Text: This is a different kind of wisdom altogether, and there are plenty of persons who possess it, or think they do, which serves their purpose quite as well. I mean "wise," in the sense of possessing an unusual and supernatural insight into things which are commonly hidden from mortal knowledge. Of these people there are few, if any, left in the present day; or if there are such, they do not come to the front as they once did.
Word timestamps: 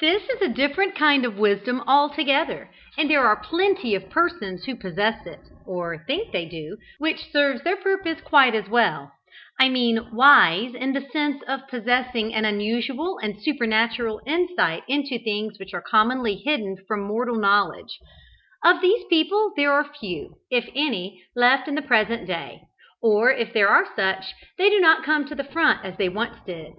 This 0.00 0.22
is 0.30 0.40
a 0.40 0.48
different 0.48 0.94
kind 0.94 1.26
of 1.26 1.36
wisdom 1.38 1.82
altogether, 1.86 2.70
and 2.96 3.10
there 3.10 3.26
are 3.26 3.36
plenty 3.44 3.94
of 3.94 4.08
persons 4.08 4.64
who 4.64 4.74
possess 4.74 5.26
it, 5.26 5.38
or 5.66 6.02
think 6.06 6.32
they 6.32 6.46
do, 6.46 6.78
which 6.96 7.30
serves 7.30 7.62
their 7.62 7.76
purpose 7.76 8.22
quite 8.22 8.54
as 8.54 8.70
well. 8.70 9.12
I 9.60 9.68
mean 9.68 10.08
"wise," 10.14 10.72
in 10.74 10.94
the 10.94 11.02
sense 11.12 11.42
of 11.46 11.68
possessing 11.68 12.32
an 12.32 12.46
unusual 12.46 13.18
and 13.18 13.38
supernatural 13.38 14.22
insight 14.26 14.82
into 14.88 15.18
things 15.18 15.58
which 15.58 15.74
are 15.74 15.82
commonly 15.86 16.36
hidden 16.36 16.78
from 16.88 17.02
mortal 17.02 17.36
knowledge. 17.36 17.98
Of 18.64 18.80
these 18.80 19.04
people 19.10 19.52
there 19.58 19.72
are 19.74 19.84
few, 19.84 20.36
if 20.50 20.70
any, 20.74 21.22
left 21.36 21.68
in 21.68 21.74
the 21.74 21.82
present 21.82 22.26
day; 22.26 22.62
or 23.02 23.30
if 23.30 23.52
there 23.52 23.68
are 23.68 23.84
such, 23.94 24.32
they 24.56 24.70
do 24.70 24.80
not 24.80 25.04
come 25.04 25.26
to 25.26 25.34
the 25.34 25.44
front 25.44 25.84
as 25.84 25.98
they 25.98 26.08
once 26.08 26.38
did. 26.46 26.72